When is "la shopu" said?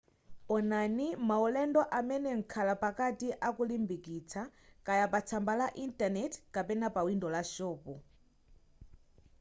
7.35-7.93